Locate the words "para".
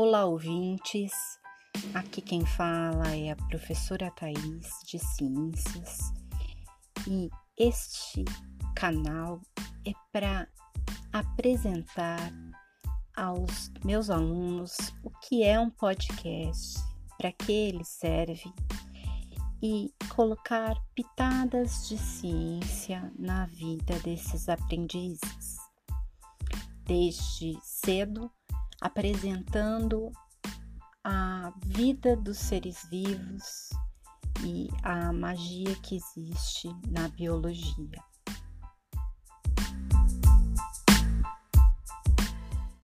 10.12-10.46, 17.18-17.32